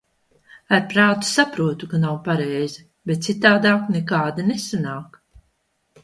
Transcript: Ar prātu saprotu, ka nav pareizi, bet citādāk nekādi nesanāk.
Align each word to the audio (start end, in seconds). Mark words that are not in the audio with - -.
Ar 0.75 0.79
prātu 0.93 1.27
saprotu, 1.31 1.89
ka 1.91 1.99
nav 2.05 2.15
pareizi, 2.27 2.85
bet 3.11 3.27
citādāk 3.27 3.85
nekādi 3.97 4.47
nesanāk. 4.49 5.21